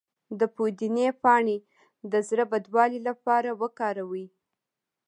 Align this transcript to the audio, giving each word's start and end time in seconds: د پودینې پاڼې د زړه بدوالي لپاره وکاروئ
د 0.39 0.41
پودینې 0.55 1.07
پاڼې 1.23 1.57
د 2.11 2.13
زړه 2.27 2.43
بدوالي 2.51 2.99
لپاره 3.09 3.49
وکاروئ 3.61 4.25